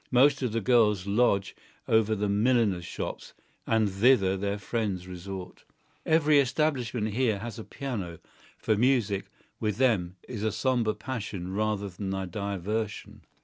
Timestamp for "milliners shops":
2.27-3.35